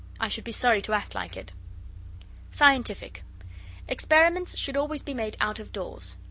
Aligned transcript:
I 0.19 0.29
should 0.29 0.45
be 0.45 0.51
sorry 0.51 0.81
to 0.81 0.93
act 0.93 1.13
like 1.13 1.37
it. 1.37 1.51
SCIENTIFIC 2.49 3.21
Experiments 3.87 4.57
should 4.57 4.75
always 4.75 5.03
be 5.03 5.13
made 5.13 5.37
out 5.39 5.59
of 5.59 5.71
doors. 5.71 6.17